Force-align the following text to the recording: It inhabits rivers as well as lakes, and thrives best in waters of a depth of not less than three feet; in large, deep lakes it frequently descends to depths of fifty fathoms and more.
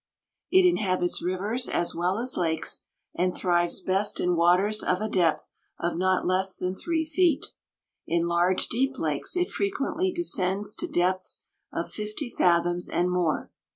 It 0.49 0.67
inhabits 0.67 1.21
rivers 1.21 1.69
as 1.69 1.93
well 1.93 2.17
as 2.17 2.35
lakes, 2.35 2.85
and 3.13 3.37
thrives 3.37 3.81
best 3.81 4.19
in 4.19 4.35
waters 4.35 4.81
of 4.81 4.99
a 4.99 5.07
depth 5.07 5.51
of 5.79 5.95
not 5.95 6.25
less 6.25 6.57
than 6.57 6.75
three 6.75 7.05
feet; 7.05 7.53
in 8.07 8.25
large, 8.25 8.67
deep 8.67 8.97
lakes 8.97 9.35
it 9.37 9.51
frequently 9.51 10.11
descends 10.11 10.73
to 10.77 10.87
depths 10.87 11.45
of 11.71 11.91
fifty 11.91 12.31
fathoms 12.31 12.89
and 12.89 13.11
more. 13.11 13.51